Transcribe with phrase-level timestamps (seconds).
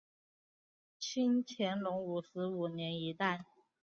[0.99, 3.45] 清乾隆五十五年一带。